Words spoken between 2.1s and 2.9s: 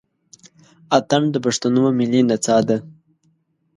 نڅا ده.